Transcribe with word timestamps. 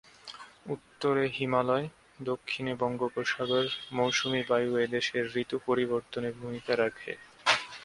উত্তরে 0.65 1.23
হিমালয়, 1.29 1.87
দক্ষিনে 2.21 2.73
বঙ্গোপসাগর, 2.75 3.65
মৌসুমি 3.91 4.41
বায়ু 4.49 4.71
এদেশের 4.77 5.25
ঋতু 5.35 5.57
পরিবর্তনে 5.65 6.29
ভূমিকা 6.31 6.73
রাখে। 6.75 7.11